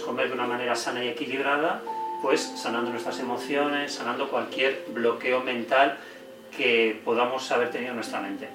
Comer 0.00 0.28
de 0.28 0.34
una 0.34 0.46
manera 0.46 0.74
sana 0.74 1.04
y 1.04 1.08
equilibrada, 1.08 1.82
pues 2.22 2.40
sanando 2.40 2.90
nuestras 2.90 3.18
emociones, 3.20 3.92
sanando 3.92 4.28
cualquier 4.28 4.84
bloqueo 4.88 5.40
mental 5.40 5.98
que 6.56 7.00
podamos 7.04 7.50
haber 7.52 7.70
tenido 7.70 7.90
en 7.90 7.96
nuestra 7.96 8.20
mente. 8.20 8.48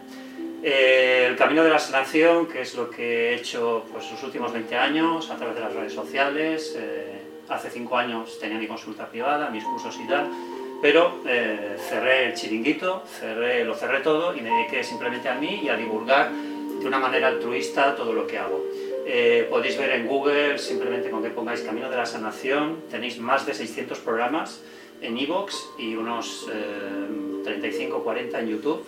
Eh, 0.65 1.27
el 1.29 1.35
camino 1.35 1.63
de 1.63 1.69
la 1.69 1.79
sanación, 1.79 2.47
que 2.47 2.61
es 2.61 2.75
lo 2.75 2.89
que 2.89 3.31
he 3.31 3.35
hecho 3.35 3.85
pues, 3.91 4.09
los 4.11 4.23
últimos 4.23 4.53
20 4.53 4.77
años 4.77 5.29
a 5.29 5.35
través 5.35 5.55
de 5.55 5.61
las 5.61 5.73
redes 5.73 5.93
sociales, 5.93 6.75
eh, 6.77 7.21
hace 7.49 7.69
5 7.69 7.97
años 7.97 8.39
tenía 8.39 8.57
mi 8.57 8.67
consulta 8.67 9.07
privada, 9.07 9.49
mis 9.49 9.63
cursos 9.65 9.97
y 10.01 10.07
tal, 10.07 10.29
pero 10.81 11.19
eh, 11.27 11.75
cerré 11.77 12.27
el 12.27 12.33
chiringuito, 12.33 13.03
cerré, 13.07 13.65
lo 13.65 13.75
cerré 13.75 13.99
todo 13.99 14.35
y 14.35 14.41
me 14.41 14.49
dediqué 14.49 14.83
simplemente 14.83 15.27
a 15.27 15.35
mí 15.35 15.61
y 15.63 15.69
a 15.69 15.75
divulgar 15.75 16.31
de 16.31 16.85
una 16.85 16.99
manera 16.99 17.27
altruista 17.27 17.95
todo 17.95 18.13
lo 18.13 18.25
que 18.25 18.37
hago. 18.37 18.63
Eh, 19.05 19.47
podéis 19.49 19.77
ver 19.77 19.91
en 19.91 20.07
Google, 20.07 20.57
simplemente 20.57 21.09
con 21.09 21.21
que 21.21 21.29
pongáis 21.29 21.61
Camino 21.61 21.89
de 21.89 21.97
la 21.97 22.05
Sanación, 22.05 22.81
tenéis 22.89 23.19
más 23.19 23.45
de 23.45 23.53
600 23.53 23.99
programas 23.99 24.61
en 25.01 25.17
iVoox 25.17 25.53
y 25.77 25.95
unos 25.95 26.47
35 27.43 27.97
o 27.97 28.03
40 28.03 28.39
en 28.39 28.47
YouTube. 28.47 28.85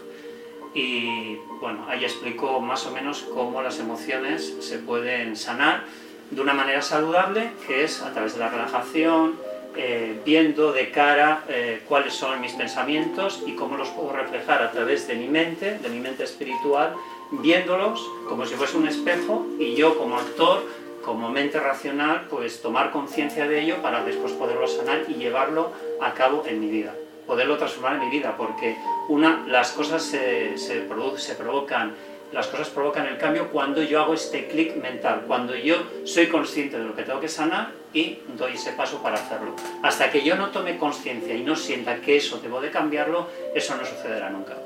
Y 0.74 1.38
bueno, 1.62 1.86
ahí 1.88 2.04
explico 2.04 2.60
más 2.60 2.86
o 2.86 2.92
menos 2.92 3.22
cómo 3.34 3.62
las 3.62 3.80
emociones 3.80 4.56
se 4.60 4.78
pueden 4.80 5.36
sanar 5.36 5.84
de 6.32 6.42
una 6.42 6.54
manera 6.54 6.82
saludable, 6.82 7.52
que 7.68 7.84
es 7.84 8.02
a 8.02 8.12
través 8.12 8.34
de 8.34 8.40
la 8.40 8.50
relajación, 8.50 9.36
eh, 9.78 10.20
viendo 10.26 10.72
de 10.72 10.90
cara 10.90 11.44
eh, 11.50 11.82
cuáles 11.88 12.14
son 12.14 12.40
mis 12.40 12.54
pensamientos 12.54 13.44
y 13.46 13.56
cómo 13.56 13.78
los 13.78 13.90
puedo 13.90 14.14
reflejar 14.14 14.64
a 14.64 14.72
través 14.72 15.08
de 15.08 15.16
mi 15.16 15.28
mente, 15.28 15.80
de 15.80 15.90
mi 15.90 16.00
mente 16.00 16.24
espiritual, 16.24 16.94
viéndolos 17.32 18.02
como 18.28 18.46
si 18.46 18.56
fuese 18.56 18.78
un 18.78 18.88
espejo 18.88 19.46
y 19.60 19.76
yo 19.76 19.98
como 19.98 20.18
actor, 20.18 20.64
como 21.04 21.30
mente 21.30 21.60
racional, 21.60 22.26
pues 22.30 22.62
tomar 22.62 22.92
conciencia 22.92 23.48
de 23.48 23.62
ello 23.62 23.82
para 23.82 24.04
después 24.04 24.34
poderlo 24.34 24.68
sanar 24.68 25.06
y 25.08 25.14
llevarlo 25.14 25.72
a 26.02 26.14
cabo 26.14 26.44
en 26.48 26.60
mi 26.60 26.70
vida, 26.70 26.96
poderlo 27.28 27.58
transformar 27.58 27.94
en 27.94 28.00
mi 28.00 28.10
vida, 28.10 28.36
porque 28.38 28.76
una, 29.08 29.46
las 29.48 29.72
cosas 29.72 30.02
se, 30.04 30.58
se, 30.58 30.88
se 31.18 31.36
provocan, 31.36 31.94
las 32.32 32.48
cosas 32.48 32.70
provocan 32.70 33.06
el 33.06 33.18
cambio 33.18 33.50
cuando 33.52 33.84
yo 33.84 34.02
hago 34.02 34.16
este 34.16 34.48
clic 34.48 34.76
mental, 34.78 35.24
cuando 35.28 35.56
yo 35.56 35.76
soy 36.06 36.28
consciente 36.28 36.80
de 36.80 36.86
lo 36.86 36.96
que 36.96 37.04
tengo 37.04 37.20
que 37.20 37.30
sanar 37.30 37.72
y 37.94 38.18
doy 38.36 38.54
ese 38.54 38.72
paso 38.72 39.02
para 39.04 39.16
hacerlo. 39.16 39.56
Hasta 39.84 40.10
que 40.12 40.24
yo 40.24 40.36
no 40.36 40.50
tome 40.50 40.78
conciencia 40.78 41.36
y 41.36 41.44
no 41.44 41.56
sienta 41.56 42.02
que 42.02 42.18
eso 42.18 42.40
debo 42.40 42.62
de 42.62 42.72
cambiarlo, 42.72 43.28
eso 43.54 43.76
no 43.78 43.86
sucederá 43.86 44.32
nunca. 44.32 44.58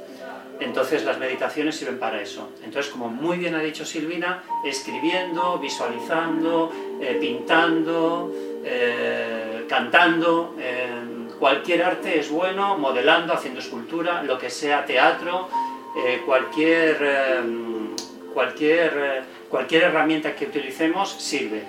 Entonces 0.60 1.06
las 1.06 1.18
meditaciones 1.18 1.76
sirven 1.76 2.00
para 2.00 2.22
eso. 2.22 2.50
Entonces, 2.64 2.92
como 2.92 3.08
muy 3.08 3.38
bien 3.38 3.56
ha 3.56 3.60
dicho 3.60 3.86
Silvina, 3.86 4.44
escribiendo, 4.66 5.58
visualizando, 5.58 6.72
eh, 7.02 7.18
pintando, 7.20 8.32
eh, 8.64 9.66
cantando, 9.70 10.56
eh, 10.60 10.88
cualquier 11.40 11.84
arte 11.84 12.20
es 12.20 12.30
bueno, 12.30 12.78
modelando, 12.78 13.34
haciendo 13.34 13.62
escultura, 13.62 14.22
lo 14.24 14.38
que 14.38 14.50
sea, 14.50 14.86
teatro, 14.86 15.48
cualquier, 16.26 16.98
cualquier, 18.34 19.24
cualquier 19.50 19.84
herramienta 19.84 20.36
que 20.36 20.46
utilicemos 20.46 21.12
sirve. 21.12 21.64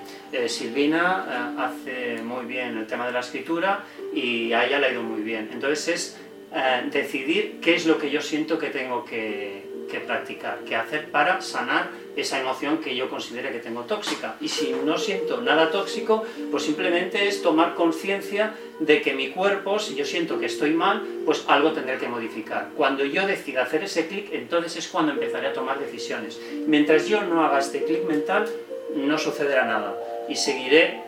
Silvina 0.47 1.55
hace 1.57 2.21
muy 2.21 2.45
bien 2.45 2.77
el 2.77 2.87
tema 2.87 3.07
de 3.07 3.13
la 3.13 3.21
escritura 3.21 3.83
y 4.13 4.53
a 4.53 4.65
ella 4.65 4.79
le 4.79 4.87
ha 4.87 4.91
ido 4.91 5.03
muy 5.03 5.21
bien. 5.21 5.49
Entonces 5.51 5.87
es 5.87 6.17
eh, 6.53 6.89
decidir 6.91 7.59
qué 7.61 7.75
es 7.75 7.85
lo 7.85 7.97
que 7.97 8.09
yo 8.09 8.21
siento 8.21 8.59
que 8.59 8.67
tengo 8.67 9.05
que, 9.05 9.69
practicar, 10.05 10.59
que 10.59 10.75
hacer 10.75 11.11
para 11.11 11.41
sanar 11.41 11.89
esa 12.15 12.39
emoción 12.39 12.77
que 12.79 12.95
yo 12.95 13.09
considere 13.09 13.51
que 13.51 13.59
tengo 13.59 13.81
tóxica. 13.83 14.35
Y 14.39 14.47
si 14.47 14.71
no 14.71 14.97
siento 14.97 15.41
nada 15.41 15.69
tóxico, 15.69 16.23
pues 16.49 16.63
simplemente 16.63 17.27
es 17.27 17.41
tomar 17.41 17.75
conciencia 17.75 18.53
de 18.79 19.01
que 19.01 19.13
mi 19.13 19.29
cuerpo, 19.31 19.79
si 19.79 19.95
yo 19.95 20.05
siento 20.05 20.39
que 20.39 20.45
estoy 20.45 20.71
mal, 20.71 21.05
pues 21.25 21.43
algo 21.47 21.71
tendré 21.71 21.97
que 21.97 22.07
modificar. 22.07 22.69
Cuando 22.75 23.05
yo 23.05 23.27
decida 23.27 23.63
hacer 23.63 23.83
ese 23.83 24.07
clic, 24.07 24.29
entonces 24.31 24.77
es 24.77 24.87
cuando 24.87 25.11
empezaré 25.11 25.47
a 25.47 25.53
tomar 25.53 25.79
decisiones. 25.79 26.39
Mientras 26.67 27.07
yo 27.07 27.21
no 27.23 27.43
haga 27.43 27.59
este 27.59 27.83
clic 27.83 28.03
mental, 28.05 28.47
no 28.95 29.17
sucederá 29.17 29.65
nada. 29.65 29.97
Y 30.29 30.35
seguiré 30.35 31.00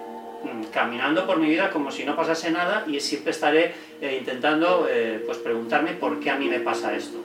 caminando 0.71 1.25
por 1.25 1.39
mi 1.39 1.47
vida 1.47 1.69
como 1.69 1.91
si 1.91 2.03
no 2.03 2.15
pasase 2.15 2.51
nada 2.51 2.83
y 2.87 2.99
siempre 2.99 3.31
estaré 3.31 3.73
eh, 4.01 4.17
intentando 4.19 4.87
eh, 4.89 5.21
pues 5.25 5.37
preguntarme 5.37 5.93
por 5.93 6.19
qué 6.19 6.31
a 6.31 6.35
mí 6.35 6.47
me 6.47 6.59
pasa 6.59 6.95
esto. 6.95 7.19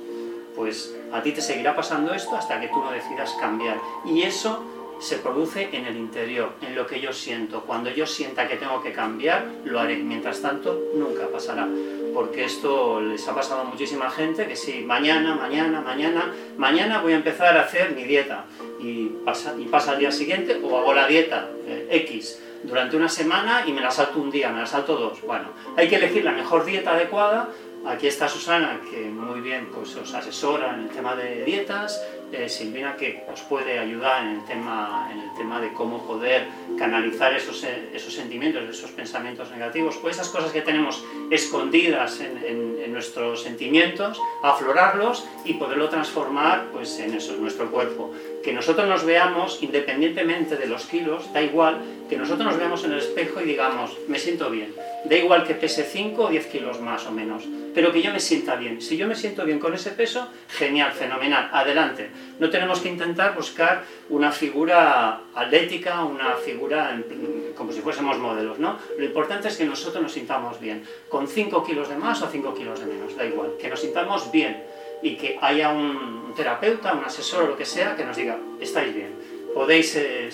Pues 0.54 0.96
a 1.12 1.22
ti 1.22 1.32
te 1.32 1.40
seguirá 1.40 1.74
pasando 1.76 2.12
esto 2.14 2.36
hasta 2.36 2.60
que 2.60 2.68
tú 2.68 2.80
no 2.80 2.90
decidas 2.90 3.32
cambiar. 3.40 3.76
Y 4.04 4.22
eso 4.22 4.64
se 5.00 5.18
produce 5.18 5.68
en 5.72 5.86
el 5.86 5.96
interior, 5.96 6.54
en 6.60 6.74
lo 6.74 6.86
que 6.86 7.00
yo 7.00 7.12
siento. 7.12 7.62
Cuando 7.62 7.90
yo 7.90 8.06
sienta 8.06 8.48
que 8.48 8.56
tengo 8.56 8.82
que 8.82 8.92
cambiar, 8.92 9.46
lo 9.64 9.78
haré. 9.78 9.96
Mientras 9.98 10.42
tanto, 10.42 10.90
nunca 10.94 11.28
pasará. 11.28 11.68
Porque 12.12 12.44
esto 12.44 13.00
les 13.00 13.26
ha 13.28 13.34
pasado 13.34 13.60
a 13.60 13.64
muchísima 13.64 14.10
gente 14.10 14.48
que 14.48 14.56
sí, 14.56 14.82
mañana, 14.84 15.36
mañana, 15.36 15.80
mañana, 15.80 16.32
mañana 16.56 17.00
voy 17.00 17.12
a 17.12 17.16
empezar 17.16 17.56
a 17.56 17.62
hacer 17.62 17.94
mi 17.94 18.02
dieta. 18.02 18.46
Y 18.80 19.06
pasa, 19.24 19.54
y 19.56 19.66
pasa 19.66 19.92
al 19.92 20.00
día 20.00 20.10
siguiente 20.10 20.60
o 20.60 20.76
hago 20.76 20.92
la 20.92 21.06
dieta 21.06 21.48
eh, 21.66 21.86
X 21.90 22.40
durante 22.62 22.96
una 22.96 23.08
semana 23.08 23.64
y 23.66 23.72
me 23.72 23.80
la 23.80 23.90
salto 23.90 24.18
un 24.18 24.30
día, 24.30 24.50
me 24.50 24.60
la 24.60 24.66
salto 24.66 24.96
dos. 24.96 25.20
Bueno, 25.22 25.48
hay 25.76 25.88
que 25.88 25.96
elegir 25.96 26.24
la 26.24 26.32
mejor 26.32 26.64
dieta 26.64 26.92
adecuada 26.92 27.48
Aquí 27.86 28.06
está 28.06 28.28
Susana, 28.28 28.80
que 28.90 29.08
muy 29.08 29.40
bien 29.40 29.68
pues, 29.72 29.94
os 29.96 30.12
asesora 30.12 30.74
en 30.74 30.82
el 30.84 30.88
tema 30.90 31.16
de 31.16 31.44
dietas, 31.44 32.02
eh, 32.30 32.48
Silvina, 32.48 32.94
que 32.96 33.24
os 33.32 33.40
puede 33.42 33.78
ayudar 33.78 34.22
en 34.24 34.28
el 34.36 34.44
tema, 34.44 35.08
en 35.10 35.20
el 35.20 35.34
tema 35.34 35.60
de 35.60 35.72
cómo 35.72 36.06
poder 36.06 36.46
canalizar 36.78 37.32
esos, 37.32 37.64
eh, 37.64 37.88
esos 37.94 38.12
sentimientos, 38.12 38.68
esos 38.68 38.90
pensamientos 38.90 39.50
negativos, 39.50 39.96
pues 39.96 40.16
esas 40.16 40.28
cosas 40.28 40.52
que 40.52 40.60
tenemos 40.60 41.02
escondidas 41.30 42.20
en, 42.20 42.68
nuestros 42.92 43.42
sentimientos, 43.42 44.20
aflorarlos 44.42 45.24
y 45.44 45.54
poderlo 45.54 45.88
transformar 45.88 46.64
pues, 46.72 46.98
en 46.98 47.14
eso, 47.14 47.34
en 47.34 47.42
nuestro 47.42 47.70
cuerpo. 47.70 48.10
Que 48.42 48.52
nosotros 48.52 48.88
nos 48.88 49.04
veamos, 49.04 49.62
independientemente 49.62 50.56
de 50.56 50.66
los 50.66 50.86
kilos, 50.86 51.32
da 51.32 51.40
igual, 51.40 51.80
que 52.08 52.16
nosotros 52.16 52.46
nos 52.46 52.58
veamos 52.58 52.84
en 52.84 52.92
el 52.92 52.98
espejo 52.98 53.40
y 53.40 53.44
digamos, 53.44 53.96
me 54.08 54.18
siento 54.18 54.50
bien. 54.50 54.74
Da 55.04 55.14
igual 55.16 55.46
que 55.46 55.54
pese 55.54 55.84
5 55.84 56.24
o 56.24 56.28
10 56.28 56.46
kilos 56.46 56.80
más 56.80 57.06
o 57.06 57.12
menos, 57.12 57.44
pero 57.72 57.92
que 57.92 58.02
yo 58.02 58.12
me 58.12 58.18
sienta 58.18 58.56
bien. 58.56 58.82
Si 58.82 58.96
yo 58.96 59.06
me 59.06 59.14
siento 59.14 59.44
bien 59.44 59.60
con 59.60 59.72
ese 59.72 59.92
peso, 59.92 60.28
genial, 60.48 60.92
fenomenal, 60.92 61.50
adelante. 61.52 62.10
No 62.40 62.50
tenemos 62.50 62.80
que 62.80 62.88
intentar 62.88 63.36
buscar 63.36 63.84
una 64.10 64.32
figura 64.32 65.20
atlética, 65.34 66.04
una 66.04 66.34
figura 66.34 66.92
en, 66.92 67.52
como 67.56 67.72
si 67.72 67.80
fuésemos 67.80 68.18
modelos, 68.18 68.58
¿no? 68.58 68.76
Lo 68.98 69.04
importante 69.04 69.48
es 69.48 69.56
que 69.56 69.64
nosotros 69.64 70.02
nos 70.02 70.12
sintamos 70.12 70.58
bien, 70.60 70.82
con 71.08 71.28
5 71.28 71.64
kilos 71.64 71.88
de 71.88 71.96
más 71.96 72.20
o 72.22 72.28
5 72.28 72.54
kilos 72.54 72.80
de 72.80 72.86
menos, 72.86 73.16
da 73.16 73.24
igual, 73.24 73.52
que 73.58 73.68
nos 73.68 73.80
sintamos 73.80 74.30
bien 74.32 74.64
y 75.02 75.16
que 75.16 75.38
haya 75.40 75.70
un 75.70 76.32
terapeuta, 76.34 76.92
un 76.92 77.04
asesor 77.04 77.44
o 77.44 77.46
lo 77.48 77.56
que 77.56 77.64
sea 77.64 77.96
que 77.96 78.04
nos 78.04 78.16
diga, 78.16 78.38
estáis 78.60 78.94
bien, 78.94 79.14
podéis, 79.54 79.96
eh, 79.96 80.30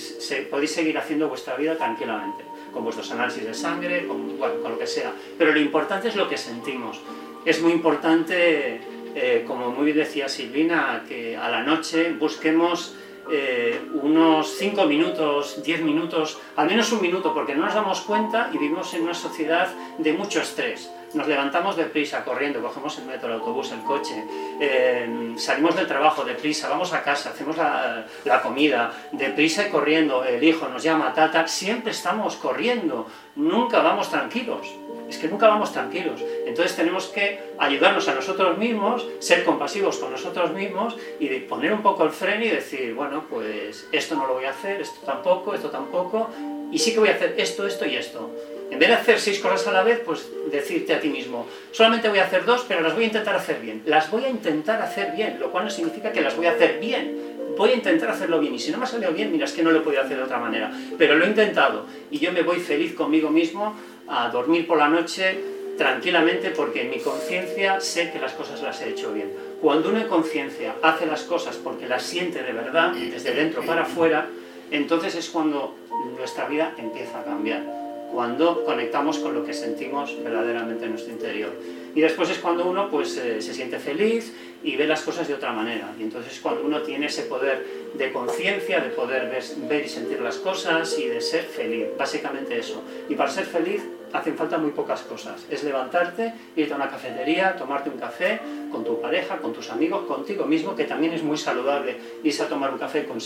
podéis 0.51 0.73
seguir 0.73 0.97
haciendo 0.99 1.29
vuestra 1.29 1.57
vida 1.57 1.77
tranquilamente, 1.77 2.45
con 2.75 2.85
vuestros 2.85 3.11
análisis 3.13 3.45
de 3.45 3.55
sangre, 3.55 4.07
con, 4.07 4.37
bueno, 4.37 4.57
con 4.61 4.73
lo 4.73 4.79
que 4.79 4.87
sea. 4.87 5.13
Pero 5.39 5.53
lo 5.53 5.61
importante 5.61 6.09
es 6.09 6.17
lo 6.17 6.29
que 6.29 6.37
sentimos. 6.37 7.01
Es 7.47 7.63
muy 7.63 7.73
importante, 7.73 8.81
eh, 9.15 9.45
como 9.47 9.71
muy 9.71 9.93
decía 9.93 10.29
Silvina, 10.29 11.05
que 11.09 11.37
a 11.37 11.49
la 11.49 11.63
noche 11.63 12.13
busquemos 12.19 12.97
eh, 13.31 13.81
unos 13.95 14.57
5 14.59 14.87
minutos, 14.87 15.63
10 15.63 15.83
minutos, 15.83 16.39
al 16.57 16.69
menos 16.69 16.93
un 16.93 17.01
minuto, 17.01 17.33
porque 17.33 17.55
no 17.55 17.65
nos 17.65 17.75
damos 17.75 18.01
cuenta 18.03 18.51
y 18.53 18.59
vivimos 18.59 18.93
en 18.95 19.03
una 19.03 19.15
sociedad 19.15 19.69
de 19.99 20.13
mucho 20.13 20.41
estrés. 20.41 20.91
nos 21.15 21.29
levantamos 21.29 21.77
deprisa, 21.77 22.25
corriendo, 22.25 22.61
cogemos 22.61 22.99
el 22.99 23.05
metro, 23.05 23.29
el 23.29 23.35
autobús, 23.35 23.71
el 23.71 23.83
coche, 23.83 24.25
eh, 24.61 25.35
salimos 25.37 25.77
del 25.77 25.87
trabajo 25.87 26.25
deprisa, 26.25 26.69
vamos 26.69 26.93
a 26.93 27.05
casa, 27.05 27.31
hacemos 27.31 27.57
la, 27.57 28.05
la, 28.25 28.43
comida, 28.43 28.93
deprisa 29.13 29.69
y 29.69 29.71
corriendo, 29.71 30.25
el 30.25 30.43
hijo 30.43 30.69
nos 30.69 30.83
llama, 30.83 31.15
tata, 31.15 31.47
siempre 31.47 31.93
estamos 31.93 32.35
corriendo, 32.35 33.07
nunca 33.37 33.81
vamos 33.81 34.11
tranquilos. 34.11 34.67
Es 35.09 35.19
que 35.19 35.29
nunca 35.29 35.49
vamos 35.49 35.73
tranquilos. 35.73 36.21
Entonces 36.47 36.77
tenemos 36.77 37.07
que 37.09 37.39
ayudarnos 37.59 38.09
a 38.09 38.15
nosotros 38.15 38.59
mismos, 38.59 39.07
ser 39.19 39.45
compasivos 39.45 39.99
con 39.99 40.11
nosotros 40.11 40.53
mismos 40.53 40.97
y 41.19 41.29
poner 41.41 41.73
un 41.73 41.83
poco 41.83 42.05
el 42.05 42.11
freno 42.11 42.45
y 42.45 42.51
decir, 42.51 42.95
bueno, 42.95 43.25
pues 43.29 43.87
esto 43.93 44.15
no 44.15 44.27
lo 44.27 44.35
voy 44.35 44.45
a 44.45 44.51
hacer, 44.51 44.81
esto 44.81 45.01
tampoco, 45.05 45.55
esto 45.55 45.71
tampoco, 45.71 46.31
y 46.71 46.79
sí 46.79 46.93
que 46.93 47.01
voy 47.01 47.09
a 47.09 47.15
hacer 47.15 47.35
esto, 47.39 47.67
esto 47.67 47.87
y 47.87 47.97
esto. 47.97 48.31
En 48.71 48.79
vez 48.79 48.89
de 48.89 48.95
hacer 48.95 49.21
seis 49.21 49.39
cosas 49.39 49.67
a 49.69 49.73
la 49.73 49.83
vez, 49.83 50.01
pues 50.05 50.27
decirte 50.51 50.95
a 50.95 51.01
ti 51.01 51.09
mismo, 51.09 51.47
solamente 51.71 52.09
voy 52.09 52.19
a 52.19 52.25
hacer 52.25 52.45
dos, 52.45 52.65
pero 52.67 52.81
las 52.81 52.95
voy 52.95 53.05
a 53.05 53.07
intentar 53.07 53.37
hacer 53.37 53.61
bien. 53.61 53.83
Las 53.87 54.11
voy 54.11 54.25
a 54.25 54.29
intentar 54.29 54.83
hacer 54.83 55.13
bien, 55.13 55.39
lo 55.39 55.53
cual 55.53 55.65
no 55.65 55.71
significa 55.71 56.11
que 56.11 56.21
las 56.21 56.37
voy 56.37 56.47
a 56.47 56.53
hacer 56.53 56.81
bien. 56.81 57.35
Voy 57.57 57.71
a 57.71 57.75
intentar 57.75 58.11
hacerlo 58.11 58.41
bien. 58.41 58.55
Y 58.55 58.59
si 58.59 58.71
no 58.71 58.79
me 58.79 58.85
ha 58.85 58.87
salido 58.87 59.13
bien, 59.13 59.31
mira, 59.31 59.45
es 59.45 59.53
que 59.53 59.63
no 59.63 59.71
lo 59.71 59.79
he 59.79 59.83
podido 59.83 60.03
hacer 60.03 60.17
de 60.17 60.23
otra 60.23 60.39
manera. 60.39 60.73
Pero 60.99 61.17
lo 61.17 61.25
he 61.25 61.29
intentado. 61.29 61.87
Y 62.11 62.19
yo 62.19 62.33
me 62.33 62.43
voy 62.43 62.59
feliz 62.61 62.95
conmigo 62.95 63.31
mismo 63.31 63.75
a 64.09 64.29
dormir 64.29 64.67
por 64.67 64.79
la 64.79 64.89
noche 64.89 65.39
tranquilamente 65.77 66.51
porque 66.51 66.83
en 66.83 66.91
mi 66.91 66.99
conciencia 66.99 67.81
sé 67.81 68.13
que 68.13 68.21
las 68.21 68.33
cosas 68.33 68.63
las 68.63 68.81
he 68.81 68.91
hecho 68.91 69.13
bien. 69.13 69.33
Cuando 69.61 69.89
uno 69.89 69.99
en 69.99 70.09
conciencia 70.09 70.77
hace 70.83 71.07
las 71.07 71.23
cosas 71.23 71.57
porque 71.57 71.89
las 71.89 72.03
siente 72.03 72.43
de 72.43 72.53
verdad, 72.53 72.93
desde 72.93 73.35
dentro 73.35 73.63
para 73.63 73.83
afuera, 73.83 74.29
entonces 74.71 75.15
es 75.17 75.29
cuando 75.31 75.75
nuestra 76.17 76.47
vida 76.47 76.75
empieza 76.79 77.21
a 77.21 77.25
cambiar 77.25 77.84
cuando 78.13 78.65
conectamos 78.65 79.19
con 79.19 79.35
lo 79.35 79.45
que 79.45 79.53
sentimos 79.53 80.17
verdaderamente 80.23 80.85
en 80.85 80.91
nuestro 80.91 81.13
interior. 81.13 81.53
Y 81.95 82.01
después 82.01 82.31
es 82.31 82.39
cuando 82.39 82.67
uno 82.69 82.91
pues, 82.91 83.17
eh, 83.17 83.41
se 83.41 83.55
siente 83.55 83.79
feliz 83.79 84.33
y 84.65 84.77
ve 84.77 84.87
las 84.87 85.03
cosas 85.03 85.29
de 85.29 85.35
otra 85.35 85.53
manera. 85.53 85.93
Y 85.99 86.03
entonces 86.03 86.33
es 86.33 86.41
cuando 86.41 86.63
uno 86.65 86.83
tiene 86.83 87.07
ese 87.07 87.23
poder 87.23 87.65
de 87.95 88.13
conciencia, 88.13 88.81
de 88.81 88.91
poder 88.91 89.31
ver, 89.31 89.43
ver, 89.69 89.85
y 89.85 89.89
sentir 89.89 90.21
las 90.21 90.37
cosas 90.39 90.99
y 90.99 91.07
de 91.07 91.21
ser 91.21 91.45
feliz. 91.45 91.87
Básicamente 91.97 92.59
eso. 92.59 92.83
Y 93.09 93.15
para 93.15 93.31
ser 93.31 93.45
feliz 93.45 93.83
hacen 94.15 94.37
falta 94.37 94.59
muy 94.59 94.71
pocas 94.71 95.03
cosas. 95.03 95.45
Es 95.51 95.65
levantarte, 95.65 96.33
irte 96.57 96.73
a 96.73 96.77
una 96.77 96.89
cafetería, 96.89 97.57
tomarte 97.57 97.91
un 97.91 97.99
café 97.99 98.41
con 98.71 98.85
tu 98.85 99.01
pareja, 99.01 99.39
con 99.39 99.53
tus 99.53 99.71
amigos, 99.71 100.07
contigo 100.07 100.45
mismo, 100.47 100.75
que 100.75 100.85
también 100.85 101.13
es 101.13 101.23
muy 101.23 101.37
saludable 101.37 101.97
irse 102.23 102.45
a 102.45 102.49
tomar 102.49 102.73
un 102.73 102.79
café 102.79 103.07
con, 103.07 103.19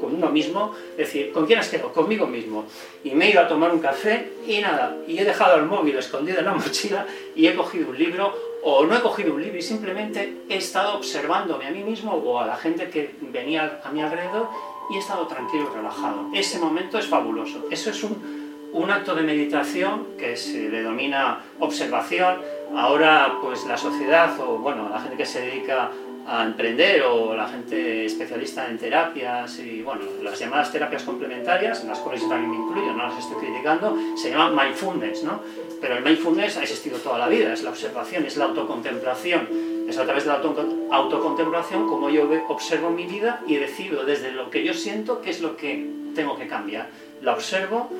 con, 0.00 0.14
uno 0.14 0.30
mismo, 0.30 0.74
decir, 0.96 1.32
¿con 1.32 1.44
quién 1.44 1.58
has 1.58 1.68
quedado? 1.68 1.92
Conmigo 1.92 2.26
mismo. 2.26 2.64
Y 3.02 3.10
me 3.10 3.26
he 3.26 3.30
ido 3.32 3.40
a 3.40 3.48
tomar 3.48 3.72
un 3.72 3.80
café 3.80 4.32
y 4.46 4.60
nada, 4.60 4.96
y 5.06 5.18
he 5.18 5.24
dejado 5.24 5.56
el 5.56 5.64
móvil 5.64 5.98
escondido 5.98 6.38
en 6.38 6.44
la 6.44 6.54
mochila 6.54 7.04
y 7.34 7.46
he 7.46 7.54
cogido 7.54 7.90
un 7.90 7.98
libro 7.98 8.32
o 8.62 8.84
no 8.84 8.96
he 8.96 9.00
cogido 9.00 9.34
un 9.34 9.42
libro 9.42 9.58
y 9.58 9.62
simplemente 9.62 10.42
he 10.48 10.56
estado 10.56 10.96
observándome 10.96 11.66
a 11.66 11.70
mí 11.70 11.82
mismo 11.82 12.12
o 12.12 12.38
a 12.38 12.46
la 12.46 12.56
gente 12.56 12.90
que 12.90 13.14
venía 13.20 13.80
a 13.84 13.90
mi 13.90 14.02
alrededor 14.02 14.48
y 14.90 14.96
he 14.96 14.98
estado 14.98 15.26
tranquilo 15.26 15.68
y 15.70 15.76
relajado. 15.76 16.26
Ese 16.32 16.58
momento 16.58 16.98
es 16.98 17.06
fabuloso. 17.06 17.66
Eso 17.70 17.90
es 17.90 18.02
un 18.02 18.37
un 18.72 18.90
acto 18.90 19.14
de 19.14 19.22
meditación 19.22 20.08
que 20.18 20.36
se 20.36 20.68
denomina 20.68 21.40
observación. 21.58 22.42
Ahora, 22.74 23.38
pues 23.42 23.64
la 23.66 23.76
sociedad 23.76 24.38
o 24.40 24.58
bueno, 24.58 24.88
la 24.88 25.00
gente 25.00 25.16
que 25.16 25.26
se 25.26 25.40
dedica 25.40 25.90
a 26.26 26.44
emprender 26.44 27.02
o 27.02 27.34
la 27.34 27.48
gente 27.48 28.04
especialista 28.04 28.68
en 28.68 28.76
terapias 28.76 29.58
y 29.60 29.82
bueno, 29.82 30.02
las 30.22 30.38
llamadas 30.38 30.70
terapias 30.70 31.02
complementarias, 31.02 31.82
en 31.82 31.88
las 31.88 31.98
cuales 32.00 32.20
yo 32.20 32.28
también 32.28 32.50
me 32.50 32.56
incluyo, 32.58 32.92
no 32.92 33.04
las 33.04 33.18
estoy 33.18 33.38
criticando, 33.38 33.96
se 34.14 34.30
llaman 34.30 34.54
mindfulness, 34.54 35.24
¿no? 35.24 35.40
Pero 35.80 35.96
el 35.96 36.04
mindfulness 36.04 36.58
ha 36.58 36.62
existido 36.62 36.98
toda 36.98 37.18
la 37.18 37.28
vida, 37.28 37.52
es 37.54 37.62
la 37.62 37.70
observación, 37.70 38.26
es 38.26 38.36
la 38.36 38.44
autocontemplación. 38.46 39.68
Es 39.88 39.96
a 39.96 40.04
través 40.04 40.24
de 40.24 40.30
la 40.30 40.42
autocontemplación 40.90 41.88
como 41.88 42.10
yo 42.10 42.28
observo 42.48 42.90
mi 42.90 43.06
vida 43.06 43.40
y 43.46 43.56
decido 43.56 44.04
desde 44.04 44.32
lo 44.32 44.50
que 44.50 44.62
yo 44.62 44.74
siento 44.74 45.22
qué 45.22 45.30
es 45.30 45.40
lo 45.40 45.56
que 45.56 45.88
tengo 46.14 46.36
que 46.36 46.46
cambiar. 46.46 46.88
La 47.22 47.32
observo, 47.32 47.90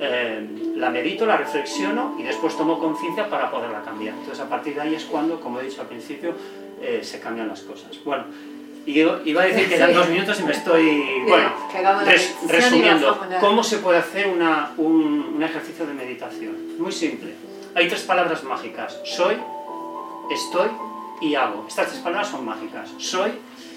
eh, 0.00 0.74
la 0.76 0.90
medito, 0.90 1.26
la 1.26 1.36
reflexiono 1.36 2.16
y 2.18 2.22
después 2.22 2.56
tomo 2.56 2.78
conciencia 2.78 3.28
para 3.28 3.50
poderla 3.50 3.82
cambiar. 3.82 4.14
Entonces 4.14 4.40
a 4.40 4.48
partir 4.48 4.74
de 4.74 4.80
ahí 4.82 4.94
es 4.94 5.04
cuando, 5.04 5.40
como 5.40 5.60
he 5.60 5.64
dicho 5.64 5.80
al 5.80 5.88
principio, 5.88 6.34
eh, 6.80 7.00
se 7.02 7.20
cambian 7.20 7.48
las 7.48 7.62
cosas. 7.62 7.98
Bueno, 8.04 8.24
y 8.84 8.92
yo 8.92 9.20
iba 9.24 9.42
a 9.42 9.46
decir 9.46 9.68
que 9.68 9.74
eran 9.74 9.92
dos 9.92 10.08
minutos 10.08 10.38
y 10.38 10.44
me 10.44 10.52
estoy, 10.52 11.24
bueno, 11.26 11.50
resumiendo, 12.48 13.18
¿cómo 13.40 13.64
se 13.64 13.78
puede 13.78 13.98
hacer 13.98 14.28
una, 14.28 14.72
un, 14.76 15.34
un 15.36 15.42
ejercicio 15.42 15.86
de 15.86 15.94
meditación? 15.94 16.78
Muy 16.78 16.92
simple. 16.92 17.34
Hay 17.74 17.88
tres 17.88 18.02
palabras 18.02 18.44
mágicas. 18.44 19.00
Soy, 19.04 19.36
estoy 20.30 20.68
y 21.20 21.34
hago. 21.34 21.64
Estas 21.66 21.88
tres 21.88 22.00
palabras 22.00 22.28
son 22.28 22.44
mágicas. 22.44 22.90
Soy, 22.98 23.32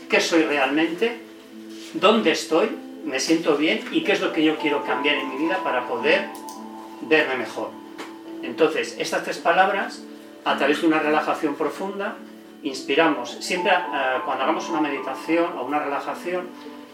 ¿qué 0.10 0.20
soy 0.20 0.44
realmente? 0.44 1.22
¿Dónde 1.94 2.32
estoy? 2.32 2.70
Me 3.06 3.20
siento 3.20 3.58
bien 3.58 3.84
y 3.92 4.04
qué 4.04 4.14
es 4.14 4.22
lo 4.22 4.34
que 4.34 4.44
yo 4.44 4.58
quiero 4.58 4.84
cambiar 4.84 5.16
en 5.16 5.30
mi 5.30 5.38
vida 5.38 5.60
para 5.64 5.88
poder 5.88 6.28
verme 7.02 7.38
mejor. 7.38 7.72
Entonces, 8.44 8.96
estas 9.00 9.24
tres 9.24 9.38
palabras, 9.38 10.04
a 10.46 10.58
través 10.58 10.82
de 10.82 10.88
una 10.88 11.00
relajación 11.00 11.56
profunda, 11.56 12.16
inspiramos. 12.64 13.32
Siempre 13.42 13.72
eh, 13.72 14.20
cuando 14.26 14.44
hagamos 14.44 14.70
una 14.70 14.82
meditación 14.82 15.58
o 15.58 15.64
una 15.64 15.80
relajación, 15.80 16.48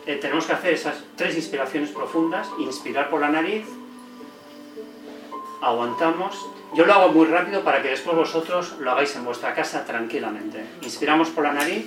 eh, 0.06 0.18
tenemos 0.18 0.46
que 0.46 0.54
hacer 0.54 0.74
esas 0.74 1.04
tres 1.16 1.36
inspiraciones 1.36 1.90
profundas, 1.90 2.48
inspirar 2.60 3.10
por 3.10 3.22
la 3.22 3.30
nariz, 3.30 3.66
aguantamos. 5.62 6.48
Yo 6.74 6.86
lo 6.86 6.94
hago 6.94 7.10
muy 7.10 7.26
rápido 7.28 7.64
para 7.64 7.82
que 7.82 7.90
después 7.90 8.16
vosotros 8.16 8.76
lo 8.80 8.92
hagáis 8.92 9.16
en 9.16 9.26
vuestra 9.26 9.54
casa 9.54 9.86
tranquilamente. 9.86 10.64
Inspiramos 10.82 11.30
por 11.30 11.44
la 11.44 11.54
nariz 11.54 11.86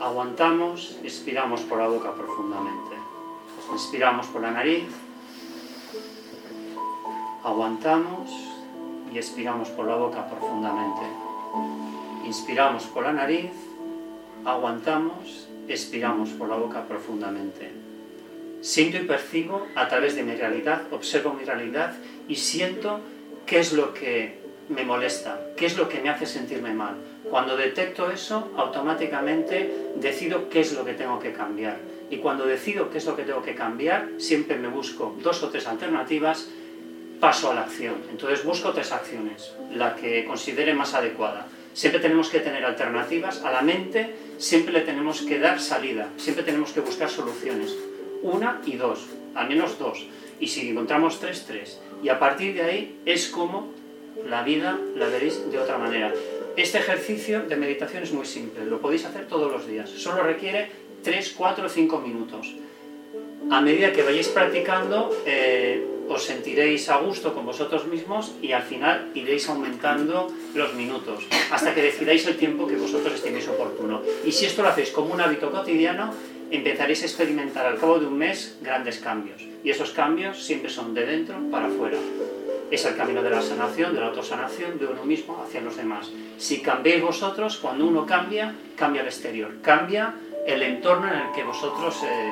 aguantamos, 0.00 0.98
expiramos 1.02 1.60
por 1.62 1.78
la 1.78 1.88
boca 1.88 2.12
profundamente. 2.14 2.96
Inspiramos 3.72 4.26
por 4.26 4.42
la 4.42 4.50
nariz, 4.50 4.84
aguantamos 7.42 8.30
y 9.12 9.18
expiramos 9.18 9.68
por 9.70 9.86
la 9.86 9.96
boca 9.96 10.28
profundamente. 10.28 11.02
Inspiramos 12.26 12.84
por 12.84 13.04
la 13.04 13.12
nariz, 13.12 13.50
aguantamos, 14.44 15.48
expiramos 15.68 16.30
por 16.30 16.48
la 16.48 16.56
boca 16.56 16.84
profundamente. 16.84 17.72
Siento 18.60 18.96
y 18.96 19.00
percibo 19.00 19.66
a 19.74 19.88
través 19.88 20.16
de 20.16 20.22
mi 20.22 20.34
realidad, 20.34 20.82
observo 20.90 21.34
mi 21.34 21.44
realidad 21.44 21.94
y 22.28 22.36
siento 22.36 23.00
qué 23.46 23.60
es 23.60 23.72
lo 23.74 23.92
que 23.92 24.40
me 24.70 24.84
molesta, 24.84 25.38
qué 25.56 25.66
es 25.66 25.76
lo 25.76 25.88
que 25.88 26.00
me 26.00 26.08
hace 26.08 26.24
sentirme 26.24 26.72
mal, 26.72 26.96
cuando 27.30 27.56
detecto 27.56 28.10
eso, 28.10 28.52
automáticamente 28.56 29.92
decido 29.96 30.48
qué 30.48 30.60
es 30.60 30.72
lo 30.72 30.84
que 30.84 30.94
tengo 30.94 31.18
que 31.18 31.32
cambiar. 31.32 31.78
Y 32.10 32.18
cuando 32.18 32.46
decido 32.46 32.90
qué 32.90 32.98
es 32.98 33.06
lo 33.06 33.16
que 33.16 33.22
tengo 33.22 33.42
que 33.42 33.54
cambiar, 33.54 34.08
siempre 34.18 34.56
me 34.56 34.68
busco 34.68 35.16
dos 35.22 35.42
o 35.42 35.48
tres 35.48 35.66
alternativas, 35.66 36.48
paso 37.20 37.50
a 37.50 37.54
la 37.54 37.62
acción. 37.62 37.94
Entonces 38.10 38.44
busco 38.44 38.72
tres 38.72 38.92
acciones, 38.92 39.54
la 39.74 39.96
que 39.96 40.24
considere 40.24 40.74
más 40.74 40.94
adecuada. 40.94 41.46
Siempre 41.72 42.00
tenemos 42.00 42.28
que 42.28 42.40
tener 42.40 42.64
alternativas 42.64 43.42
a 43.42 43.50
la 43.50 43.62
mente, 43.62 44.14
siempre 44.38 44.72
le 44.72 44.82
tenemos 44.82 45.22
que 45.22 45.40
dar 45.40 45.60
salida, 45.60 46.10
siempre 46.16 46.44
tenemos 46.44 46.72
que 46.72 46.80
buscar 46.80 47.08
soluciones. 47.08 47.74
Una 48.22 48.60
y 48.64 48.76
dos, 48.76 49.06
al 49.34 49.48
menos 49.48 49.78
dos. 49.78 50.06
Y 50.38 50.48
si 50.48 50.68
encontramos 50.68 51.18
tres, 51.18 51.44
tres. 51.46 51.80
Y 52.02 52.10
a 52.10 52.18
partir 52.18 52.54
de 52.54 52.62
ahí 52.62 53.00
es 53.06 53.28
como 53.28 53.72
la 54.26 54.42
vida 54.42 54.78
la 54.96 55.06
veréis 55.08 55.50
de 55.50 55.58
otra 55.58 55.78
manera. 55.78 56.12
Este 56.56 56.78
ejercicio 56.78 57.42
de 57.42 57.56
meditación 57.56 58.02
es 58.04 58.12
muy 58.12 58.26
simple, 58.26 58.64
lo 58.64 58.80
podéis 58.80 59.04
hacer 59.04 59.26
todos 59.26 59.50
los 59.50 59.66
días, 59.66 59.90
solo 59.90 60.22
requiere 60.22 60.70
3, 61.02 61.34
4, 61.36 61.68
5 61.68 62.00
minutos. 62.00 62.54
A 63.50 63.60
medida 63.60 63.92
que 63.92 64.02
vayáis 64.02 64.28
practicando, 64.28 65.10
eh, 65.26 65.84
os 66.08 66.22
sentiréis 66.22 66.88
a 66.88 66.96
gusto 66.98 67.34
con 67.34 67.44
vosotros 67.44 67.86
mismos 67.86 68.32
y 68.40 68.52
al 68.52 68.62
final 68.62 69.10
iréis 69.14 69.48
aumentando 69.48 70.28
los 70.54 70.74
minutos 70.74 71.26
hasta 71.50 71.74
que 71.74 71.82
decidáis 71.82 72.26
el 72.26 72.36
tiempo 72.36 72.66
que 72.66 72.76
vosotros 72.76 73.14
estiméis 73.14 73.48
oportuno. 73.48 74.02
Y 74.24 74.32
si 74.32 74.46
esto 74.46 74.62
lo 74.62 74.68
hacéis 74.68 74.90
como 74.90 75.12
un 75.12 75.20
hábito 75.20 75.50
cotidiano, 75.50 76.14
empezaréis 76.50 77.02
a 77.02 77.06
experimentar 77.06 77.66
al 77.66 77.78
cabo 77.78 77.98
de 77.98 78.06
un 78.06 78.16
mes 78.16 78.58
grandes 78.62 78.98
cambios. 78.98 79.42
Y 79.64 79.70
esos 79.70 79.90
cambios 79.90 80.42
siempre 80.42 80.70
son 80.70 80.94
de 80.94 81.04
dentro 81.04 81.36
para 81.50 81.66
afuera 81.66 81.98
es 82.74 82.84
el 82.84 82.96
camino 82.96 83.22
de 83.22 83.30
la 83.30 83.40
sanación, 83.40 83.94
de 83.94 84.00
la 84.00 84.08
autosanación 84.08 84.78
de 84.78 84.86
uno 84.86 85.04
mismo 85.04 85.42
hacia 85.44 85.60
los 85.60 85.76
demás. 85.76 86.10
Si 86.38 86.60
cambiáis 86.60 87.02
vosotros, 87.02 87.58
cuando 87.58 87.86
uno 87.86 88.06
cambia, 88.06 88.54
cambia 88.76 89.02
el 89.02 89.08
exterior, 89.08 89.50
cambia 89.62 90.14
el 90.46 90.62
entorno 90.62 91.08
en 91.08 91.20
el 91.20 91.32
que 91.32 91.44
vosotros 91.44 92.02
eh, 92.02 92.30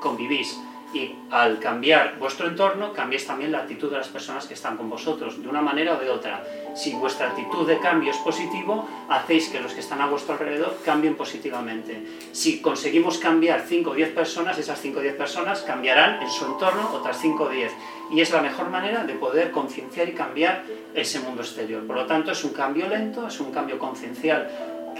convivís. 0.00 0.58
Y 0.92 1.16
al 1.30 1.58
cambiar 1.58 2.18
vuestro 2.18 2.46
entorno, 2.46 2.92
cambiáis 2.92 3.26
también 3.26 3.50
la 3.50 3.58
actitud 3.58 3.90
de 3.90 3.96
las 3.96 4.08
personas 4.08 4.46
que 4.46 4.54
están 4.54 4.76
con 4.76 4.90
vosotros, 4.90 5.40
de 5.42 5.48
una 5.48 5.62
manera 5.62 5.94
o 5.94 6.00
de 6.00 6.10
otra. 6.10 6.44
Si 6.74 6.92
vuestra 6.92 7.28
actitud 7.28 7.66
de 7.66 7.78
cambio 7.78 8.10
es 8.10 8.18
positivo, 8.18 8.86
hacéis 9.08 9.48
que 9.48 9.60
los 9.60 9.72
que 9.72 9.80
están 9.80 10.00
a 10.02 10.06
vuestro 10.06 10.34
alrededor 10.34 10.76
cambien 10.84 11.14
positivamente. 11.14 12.06
Si 12.32 12.60
conseguimos 12.60 13.18
cambiar 13.18 13.62
5 13.66 13.90
o 13.90 13.94
10 13.94 14.14
personas, 14.14 14.58
esas 14.58 14.80
5 14.80 14.98
o 14.98 15.02
10 15.02 15.16
personas 15.16 15.62
cambiarán 15.62 16.22
en 16.22 16.30
su 16.30 16.44
entorno 16.44 16.90
otras 16.92 17.18
5 17.20 17.42
o 17.42 17.48
10. 17.48 17.72
Y 18.12 18.20
es 18.20 18.30
la 18.30 18.42
mejor 18.42 18.68
manera 18.68 19.04
de 19.04 19.14
poder 19.14 19.50
concienciar 19.50 20.08
y 20.08 20.12
cambiar 20.12 20.64
ese 20.94 21.20
mundo 21.20 21.40
exterior. 21.40 21.86
Por 21.86 21.96
lo 21.96 22.06
tanto, 22.06 22.32
es 22.32 22.44
un 22.44 22.52
cambio 22.52 22.86
lento, 22.88 23.26
es 23.26 23.40
un 23.40 23.50
cambio 23.50 23.78
conciencial 23.78 24.50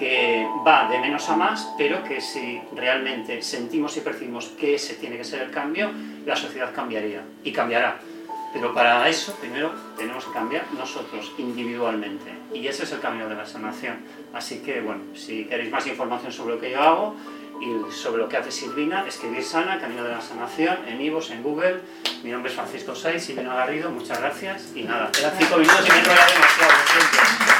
que 0.03 0.49
va 0.67 0.89
de 0.89 0.99
menos 0.99 1.29
a 1.29 1.37
más, 1.37 1.75
pero 1.79 2.03
que 2.03 2.21
si 2.21 2.61
realmente 2.75 3.41
sentimos 3.41 3.97
y 3.97 4.01
percibimos 4.01 4.47
que 4.49 4.75
ese 4.75 4.95
tiene 4.95 5.17
que 5.17 5.23
ser 5.23 5.43
el 5.43 5.53
cambio, 5.53 5.93
la 6.27 6.35
sociedad 6.35 6.75
cambiaría 6.75 7.23
y 7.45 7.53
cambiará. 7.53 8.01
Pero 8.53 8.75
para 8.75 9.09
eso 9.09 9.33
primero 9.37 9.71
tenemos 9.97 10.25
que 10.25 10.33
cambiar 10.33 10.65
nosotros 10.77 11.31
individualmente 11.39 12.33
y 12.53 12.67
ese 12.67 12.83
es 12.83 12.91
el 12.91 12.99
camino 12.99 13.29
de 13.29 13.37
la 13.37 13.47
sanación. 13.47 13.99
Así 14.35 14.59
que 14.59 14.81
bueno, 14.81 15.03
si 15.15 15.45
queréis 15.45 15.71
más 15.71 15.87
información 15.87 16.33
sobre 16.33 16.57
lo 16.57 16.61
que 16.61 16.73
yo 16.73 16.83
hago 16.83 17.15
y 17.61 17.93
sobre 17.93 18.23
lo 18.23 18.29
que 18.29 18.39
hace 18.39 18.51
Silvina, 18.51 19.07
escribir 19.07 19.45
Sana, 19.45 19.79
Camino 19.79 20.03
de 20.03 20.11
la 20.11 20.21
Sanación, 20.21 20.79
en 20.89 21.01
Ivos, 21.01 21.31
en 21.31 21.45
Google. 21.45 21.77
Mi 22.25 22.33
nombre 22.33 22.51
es 22.51 22.57
Francisco 22.57 22.97
Saiz, 22.97 23.23
Silvina 23.23 23.55
Garrido, 23.55 23.89
muchas 23.93 24.19
gracias 24.19 24.73
y 24.75 24.83
nada, 24.83 25.13
quedan 25.13 25.33
cinco 25.39 25.59
minutos 25.59 25.87
y 25.87 25.93
me 25.93 25.99
he 25.99 26.03
demasiado. 26.03 27.52